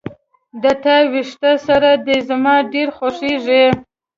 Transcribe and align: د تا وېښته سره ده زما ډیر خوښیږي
د 0.61 0.63
تا 0.83 0.95
وېښته 1.11 1.51
سره 1.67 1.89
ده 2.05 2.15
زما 2.29 2.55
ډیر 2.73 2.87
خوښیږي 2.97 3.65